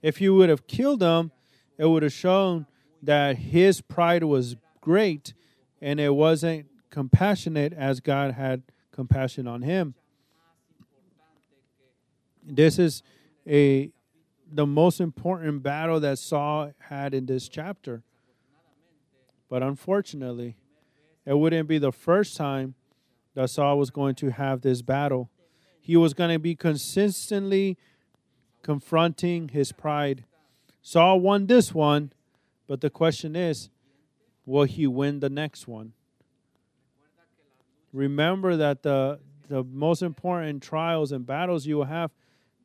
[0.00, 1.32] If he would have killed him,
[1.76, 2.66] it would have shown
[3.02, 5.34] that his pride was great
[5.80, 9.94] and it wasn't compassionate as God had compassion on him.
[12.42, 13.02] This is
[13.46, 13.92] a
[14.50, 18.02] the most important battle that Saul had in this chapter.
[19.50, 20.56] But unfortunately,
[21.26, 22.74] it wouldn't be the first time
[23.34, 25.30] that Saul was going to have this battle.
[25.80, 27.76] He was going to be consistently
[28.62, 30.24] confronting his pride.
[30.82, 32.12] Saul won this one,
[32.68, 33.70] but the question is,
[34.46, 35.94] will he win the next one?
[37.92, 42.10] Remember that the the most important trials and battles you will have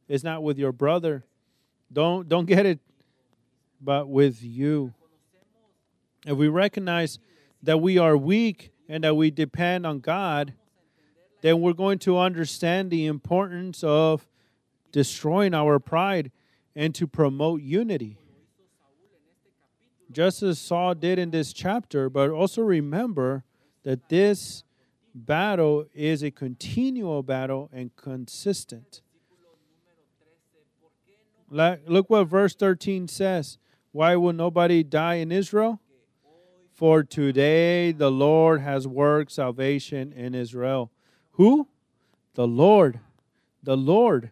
[0.10, 1.24] is not with your brother.
[1.92, 2.80] Don't don't get it,
[3.82, 4.94] but with you.
[6.28, 7.20] If we recognize
[7.64, 10.54] that we are weak and that we depend on God,
[11.42, 14.28] then we're going to understand the importance of
[14.92, 16.32] destroying our pride
[16.76, 18.18] and to promote unity.
[20.14, 23.44] Just as Saul did in this chapter, but also remember
[23.84, 24.64] that this
[25.16, 29.02] battle is a continual battle and consistent.
[31.50, 33.58] Look what verse 13 says.
[33.92, 35.80] Why will nobody die in Israel?
[36.74, 40.92] For today the Lord has worked salvation in Israel.
[41.34, 41.68] Who?
[42.34, 43.00] The Lord.
[43.62, 44.32] The Lord.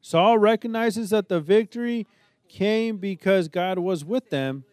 [0.00, 2.06] Saul recognizes that the victory
[2.48, 4.64] came because God was with them.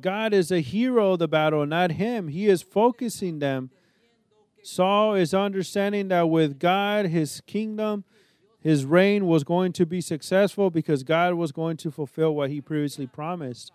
[0.00, 2.28] God is a hero of the battle, not him.
[2.28, 3.70] He is focusing them
[4.64, 8.04] Saul is understanding that with God, his kingdom,
[8.60, 12.62] his reign was going to be successful because God was going to fulfill what he
[12.62, 13.72] previously promised.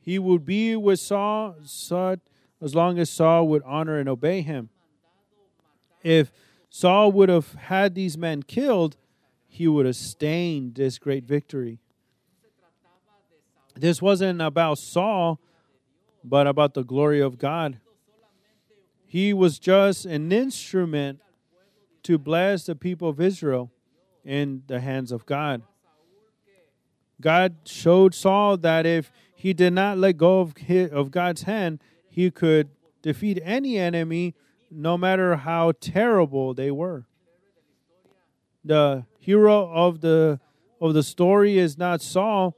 [0.00, 4.68] He would be with Saul as long as Saul would honor and obey him.
[6.02, 6.32] If
[6.70, 8.96] Saul would have had these men killed,
[9.46, 11.78] he would have stained this great victory.
[13.76, 15.40] This wasn't about Saul,
[16.22, 17.78] but about the glory of God.
[19.06, 21.20] He was just an instrument
[22.04, 23.70] to bless the people of Israel
[24.24, 25.62] in the hands of God.
[27.20, 31.80] God showed Saul that if he did not let go of, his, of God's hand,
[32.08, 32.70] he could
[33.02, 34.34] defeat any enemy,
[34.70, 37.06] no matter how terrible they were.
[38.64, 40.40] The hero of the
[40.80, 42.56] of the story is not Saul,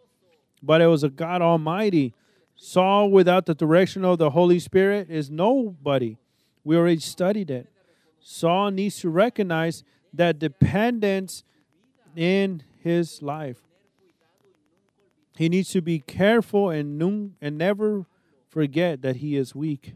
[0.62, 2.14] but it was a God Almighty.
[2.54, 6.16] Saul, without the direction of the Holy Spirit, is nobody.
[6.64, 7.68] We already studied it.
[8.20, 11.44] Saul needs to recognize that dependence
[12.16, 13.58] in his life.
[15.36, 18.06] He needs to be careful and, and never
[18.48, 19.94] forget that he is weak.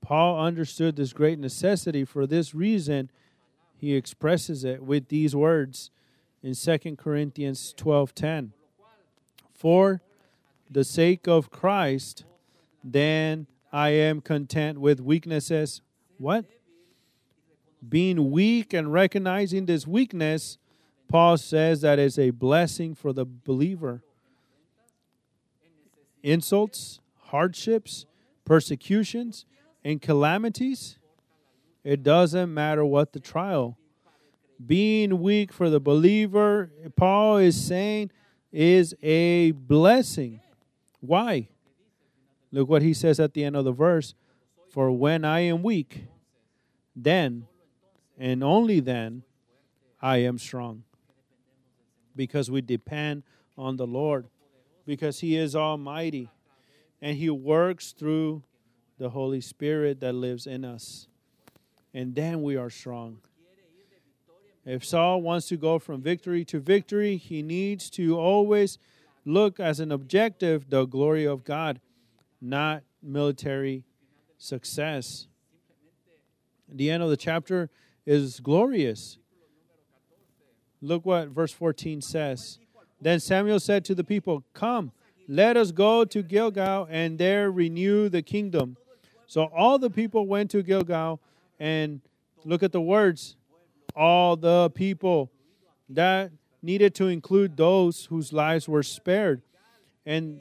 [0.00, 2.04] Paul understood this great necessity.
[2.04, 3.10] For this reason,
[3.76, 5.90] he expresses it with these words
[6.42, 8.52] in 2 Corinthians 12:10.
[9.58, 10.00] For
[10.70, 12.24] the sake of Christ,
[12.84, 15.82] then I am content with weaknesses.
[16.16, 16.44] What?
[17.86, 20.58] Being weak and recognizing this weakness,
[21.08, 24.02] Paul says that is a blessing for the believer.
[26.22, 28.06] Insults, hardships,
[28.44, 29.44] persecutions,
[29.82, 30.98] and calamities,
[31.82, 33.76] it doesn't matter what the trial.
[34.64, 38.12] Being weak for the believer, Paul is saying,
[38.52, 40.40] is a blessing.
[41.00, 41.48] Why?
[42.50, 44.14] Look what he says at the end of the verse
[44.70, 46.04] For when I am weak,
[46.96, 47.46] then
[48.18, 49.22] and only then
[50.02, 50.82] I am strong.
[52.16, 53.22] Because we depend
[53.56, 54.26] on the Lord,
[54.84, 56.30] because He is Almighty,
[57.00, 58.42] and He works through
[58.98, 61.06] the Holy Spirit that lives in us.
[61.94, 63.20] And then we are strong.
[64.68, 68.76] If Saul wants to go from victory to victory, he needs to always
[69.24, 71.80] look as an objective the glory of God
[72.38, 73.84] not military
[74.36, 75.26] success.
[76.68, 77.70] The end of the chapter
[78.04, 79.16] is glorious.
[80.82, 82.58] Look what verse 14 says.
[83.00, 84.92] Then Samuel said to the people, Come,
[85.26, 88.76] let us go to Gilgal and there renew the kingdom.
[89.26, 91.22] So all the people went to Gilgal
[91.58, 92.02] and
[92.44, 93.36] look at the words
[93.98, 95.30] all the people.
[95.90, 96.30] That
[96.62, 99.42] needed to include those whose lives were spared.
[100.06, 100.40] And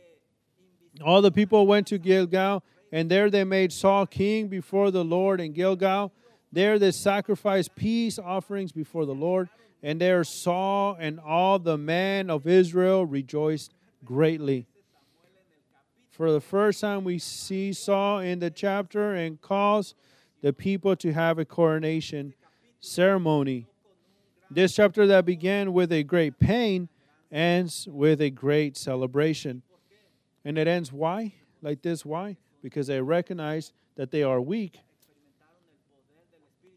[1.03, 5.41] all the people went to Gilgal, and there they made Saul king before the Lord
[5.41, 6.11] in Gilgal.
[6.51, 9.49] There they sacrificed peace offerings before the Lord,
[9.83, 14.65] and there Saul and all the men of Israel rejoiced greatly.
[16.09, 19.93] For the first time, we see Saul in the chapter and calls
[20.41, 22.33] the people to have a coronation
[22.79, 23.67] ceremony.
[24.49, 26.89] This chapter that began with a great pain
[27.31, 29.61] ends with a great celebration.
[30.45, 31.33] And it ends why?
[31.61, 32.37] Like this, why?
[32.61, 34.79] Because they recognize that they are weak.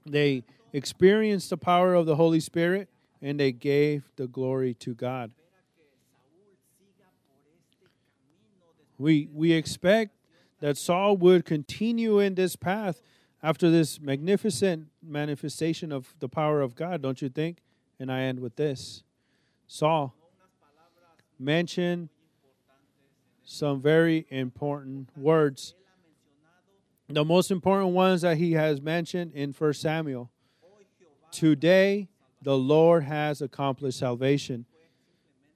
[0.04, 0.42] They
[0.72, 2.88] experienced the power of the Holy Spirit
[3.22, 5.30] and they gave the glory to God.
[8.98, 10.12] We, we expect
[10.60, 13.00] that Saul would continue in this path
[13.42, 17.58] after this magnificent manifestation of the power of God, don't you think?
[17.98, 19.02] And I end with this
[19.66, 20.14] Saul
[21.40, 22.10] mentioned
[23.42, 25.74] some very important words.
[27.08, 30.30] The most important ones that he has mentioned in 1 Samuel.
[31.32, 32.08] Today,
[32.42, 34.66] the Lord has accomplished salvation.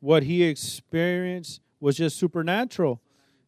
[0.00, 3.00] What he experienced was just supernatural.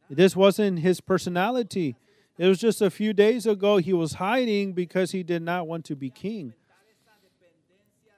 [0.09, 1.97] This wasn't his personality.
[2.39, 5.85] It was just a few days ago he was hiding because he did not want
[5.87, 6.53] to be king.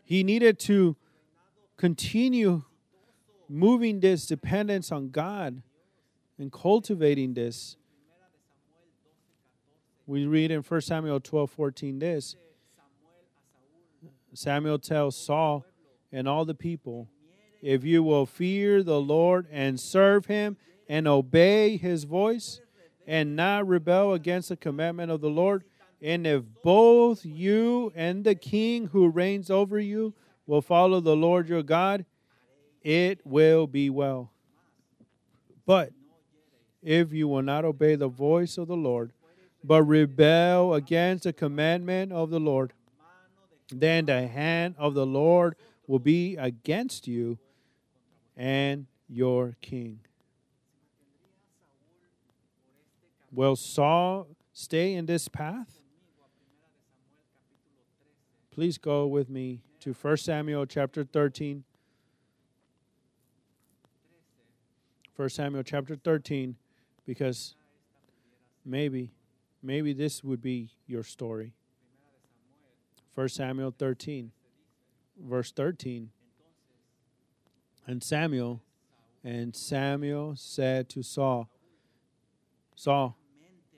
[0.02, 0.96] He needed to
[1.76, 2.62] continue
[3.48, 5.62] moving this dependence on God
[6.38, 7.76] and cultivating this.
[10.06, 12.36] We read in 1 Samuel 12 14 this
[14.34, 15.64] Samuel tells Saul
[16.12, 17.08] and all the people,
[17.62, 20.56] If you will fear the Lord and serve him
[20.88, 22.60] and obey his voice,
[23.08, 25.64] and not rebel against the commandment of the Lord.
[26.02, 30.14] And if both you and the king who reigns over you
[30.46, 32.04] will follow the Lord your God,
[32.82, 34.30] it will be well.
[35.64, 35.92] But
[36.82, 39.12] if you will not obey the voice of the Lord,
[39.64, 42.74] but rebel against the commandment of the Lord,
[43.70, 45.56] then the hand of the Lord
[45.86, 47.38] will be against you
[48.36, 50.00] and your king.
[53.30, 55.80] Will Saul stay in this path?
[58.50, 61.64] Please go with me to 1 Samuel chapter 13.
[65.14, 66.56] 1 Samuel chapter 13,
[67.04, 67.54] because
[68.64, 69.12] maybe,
[69.62, 71.52] maybe this would be your story.
[73.14, 74.30] 1 Samuel 13,
[75.20, 76.10] verse 13.
[77.86, 78.62] And Samuel,
[79.24, 81.48] and Samuel said to Saul,
[82.78, 83.16] Saul,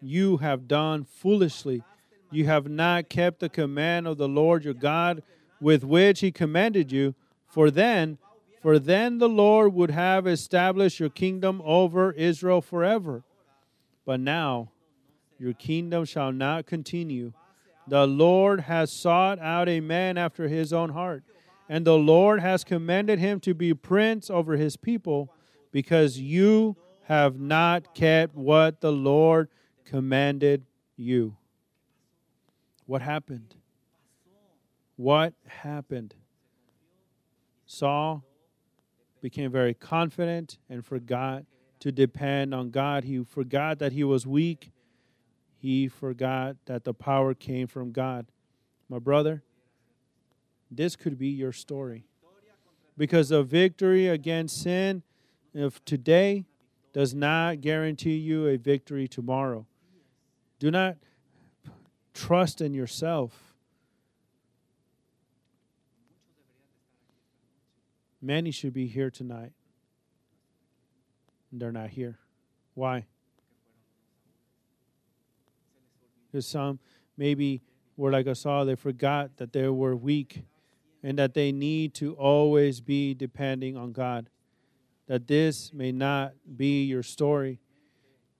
[0.02, 1.82] you have done foolishly.
[2.30, 5.22] You have not kept the command of the Lord your God
[5.58, 7.14] with which he commanded you,
[7.48, 8.18] for then
[8.60, 13.22] for then the Lord would have established your kingdom over Israel forever.
[14.04, 14.70] But now
[15.38, 17.32] your kingdom shall not continue.
[17.88, 21.24] The Lord has sought out a man after his own heart,
[21.70, 25.32] and the Lord has commanded him to be prince over his people,
[25.72, 29.48] because you have not kept what the Lord
[29.84, 30.64] commanded
[30.96, 31.36] you.
[32.86, 33.54] What happened?
[34.96, 36.14] What happened?
[37.66, 38.24] Saul
[39.20, 41.44] became very confident and forgot
[41.80, 43.04] to depend on God.
[43.04, 44.70] He forgot that he was weak.
[45.58, 48.26] He forgot that the power came from God.
[48.88, 49.42] My brother,
[50.70, 52.06] this could be your story.
[52.96, 55.02] Because the victory against sin
[55.54, 56.44] of today
[56.92, 59.66] does not guarantee you a victory tomorrow.
[60.58, 60.96] Do not
[62.14, 63.54] trust in yourself.
[68.20, 69.52] Many should be here tonight.
[71.52, 72.18] They're not here.
[72.74, 73.06] Why?
[76.26, 76.78] Because some
[77.16, 77.62] maybe
[77.96, 80.44] were like Saul, they forgot that they were weak
[81.02, 84.28] and that they need to always be depending on God
[85.10, 87.58] that this may not be your story.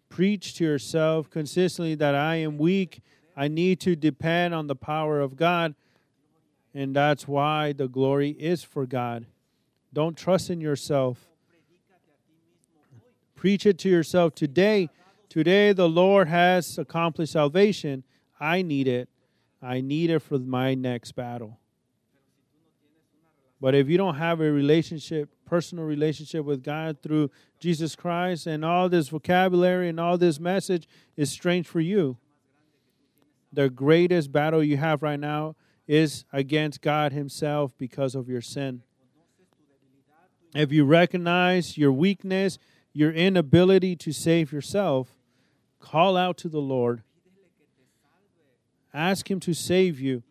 [0.08, 3.02] Preach to yourself consistently that I am weak.
[3.36, 5.74] I need to depend on the power of God.
[6.72, 9.26] And that's why the glory is for God.
[9.92, 11.26] Don't trust in yourself.
[13.34, 14.90] Preach it to yourself today.
[15.28, 18.04] Today, the Lord has accomplished salvation.
[18.38, 19.08] I need it.
[19.60, 21.58] I need it for my next battle.
[23.60, 28.64] But if you don't have a relationship, personal relationship with God through Jesus Christ, and
[28.64, 32.16] all this vocabulary and all this message is strange for you,
[33.52, 35.56] the greatest battle you have right now
[35.86, 38.82] is against God Himself because of your sin.
[40.54, 42.58] If you recognize your weakness,
[42.92, 45.08] your inability to save yourself,
[45.80, 47.02] call out to the Lord.
[48.94, 50.22] Ask Him to save you.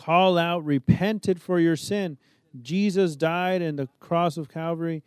[0.00, 2.16] Call out, repented for your sin.
[2.62, 5.02] Jesus died in the cross of Calvary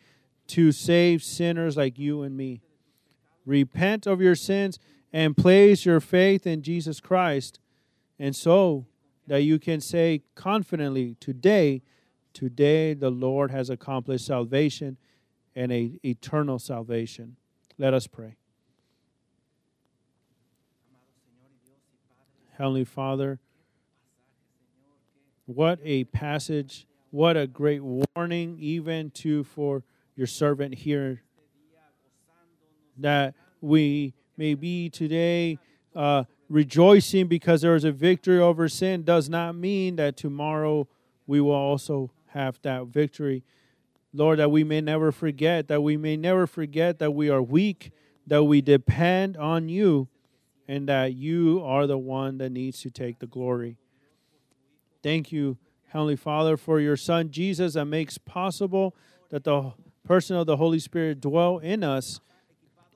[0.46, 2.62] to save sinners like you and me.
[3.44, 4.78] Repent of your sins
[5.12, 7.60] and place your faith in Jesus Christ,
[8.20, 8.86] and so
[9.26, 11.82] that you can say confidently, Today,
[12.32, 14.98] today the Lord has accomplished salvation
[15.56, 17.38] and a eternal salvation.
[17.80, 18.36] Let us pray.
[22.58, 23.40] Heavenly Father,
[25.46, 29.84] what a passage, what a great warning, even to for
[30.16, 31.22] your servant here,
[32.98, 35.58] that we may be today
[35.96, 40.88] uh, rejoicing because there is a victory over sin, does not mean that tomorrow
[41.28, 43.44] we will also have that victory.
[44.14, 47.92] Lord, that we may never forget, that we may never forget that we are weak,
[48.28, 50.08] that we depend on you,
[50.68, 53.78] and that you are the one that needs to take the glory.
[55.04, 55.58] Thank you,
[55.90, 58.96] Heavenly Father, for your Son Jesus that makes possible
[59.30, 59.74] that the
[60.06, 62.22] person of the Holy Spirit dwell in us.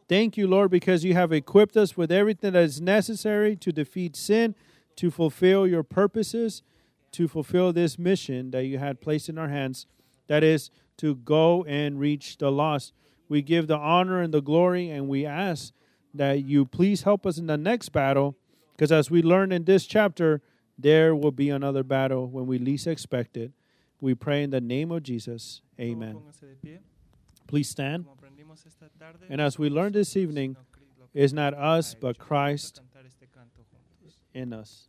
[0.08, 4.16] Thank you, Lord, because you have equipped us with everything that is necessary to defeat
[4.16, 4.56] sin,
[4.96, 6.64] to fulfill your purposes,
[7.12, 9.86] to fulfill this mission that you had placed in our hands.
[10.28, 12.94] That is to go and reach the lost.
[13.28, 15.74] We give the honor and the glory, and we ask
[16.14, 18.38] that you please help us in the next battle,
[18.72, 20.42] because as we learn in this chapter,
[20.78, 23.52] there will be another battle when we least expect it.
[24.00, 25.62] We pray in the name of Jesus.
[25.80, 26.18] Amen.
[27.48, 28.06] Please stand.
[29.30, 30.56] And as we learn this evening,
[31.14, 32.82] it's not us, but Christ
[34.34, 34.88] in us.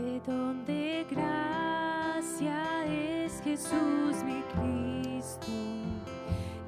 [0.00, 5.46] Qué don de gracia es Jesús mi Cristo.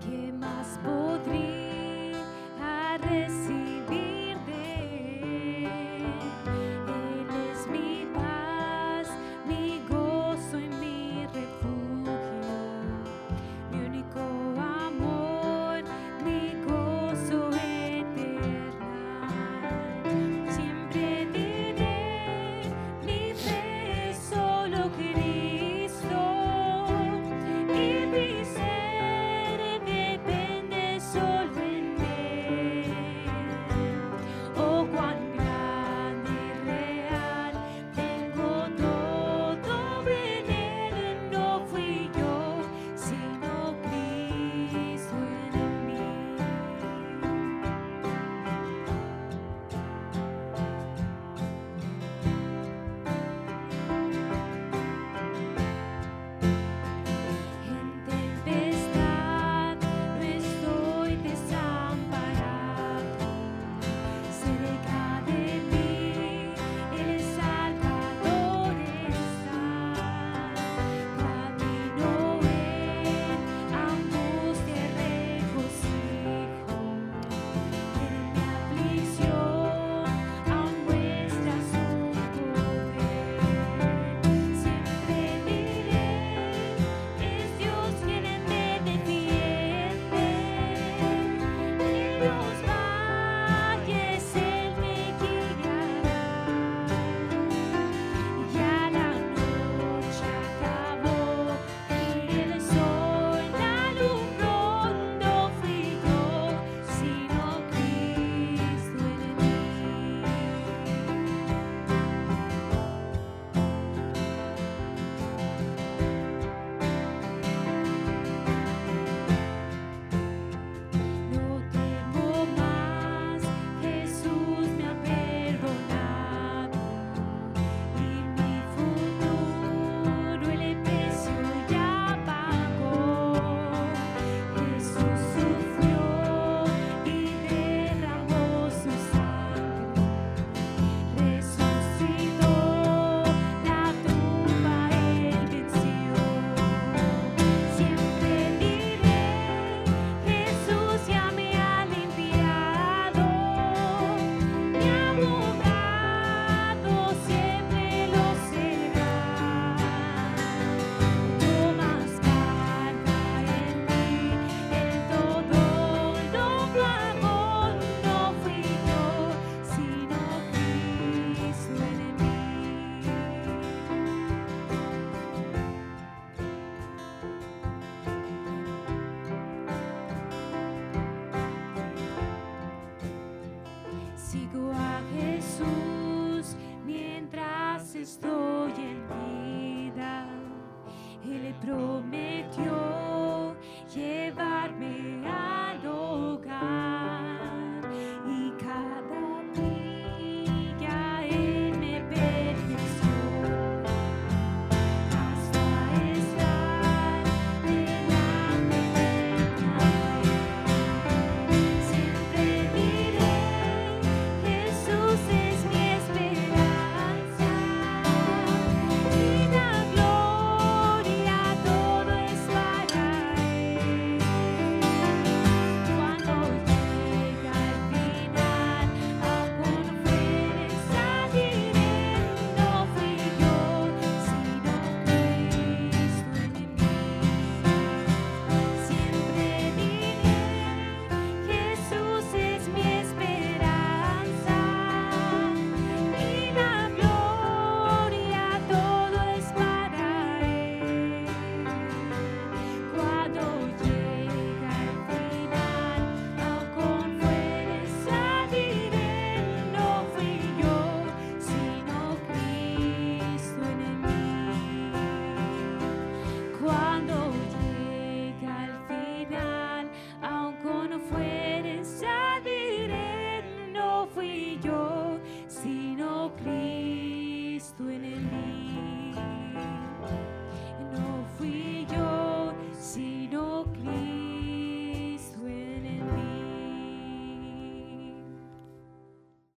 [0.04, 2.18] ¿Qué más podría
[2.98, 3.61] recibir?